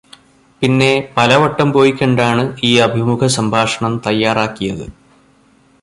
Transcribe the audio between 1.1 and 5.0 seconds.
പലവട്ടം പോയിക്കണ്ടാണ് ഈ അഭിമുഖസംഭാഷണം തയ്യാറാക്കിയത്.